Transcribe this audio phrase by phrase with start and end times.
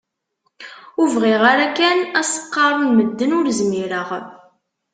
[0.99, 4.09] Ur bɣiɣ ara kan ad s-qqaren medden ur zmireɣ.